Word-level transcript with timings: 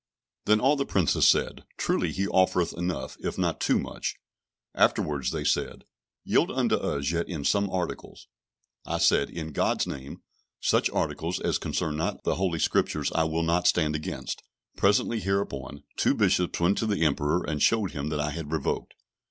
Then 0.45 0.59
all 0.59 0.75
the 0.75 0.83
Princes 0.87 1.27
said, 1.27 1.63
"Truly, 1.77 2.11
he 2.11 2.25
offereth 2.27 2.73
enough, 2.73 3.17
if 3.19 3.37
not 3.37 3.61
too 3.61 3.77
much." 3.77 4.15
Afterwards 4.73 5.29
they 5.29 5.43
said, 5.43 5.85
"Yield 6.23 6.49
unto 6.49 6.73
us 6.73 7.11
yet 7.11 7.29
in 7.29 7.45
some 7.45 7.69
articles." 7.69 8.25
I 8.83 8.97
said, 8.97 9.29
"In 9.29 9.51
God's 9.51 9.85
name, 9.85 10.23
such 10.59 10.89
articles 10.89 11.39
as 11.39 11.59
concern 11.59 11.97
not 11.97 12.23
the 12.23 12.33
Holy 12.37 12.57
Scriptures 12.57 13.11
I 13.11 13.25
will 13.25 13.43
not 13.43 13.67
stand 13.67 13.95
against." 13.95 14.41
Presently 14.75 15.19
hereupon, 15.19 15.83
two 15.97 16.15
Bishops 16.15 16.59
went 16.59 16.79
to 16.79 16.87
the 16.87 17.05
Emperor, 17.05 17.43
and 17.43 17.61
showed 17.61 17.91
him 17.91 18.09
that 18.09 18.19
I 18.19 18.31
had 18.31 18.51
revoked. 18.51 18.95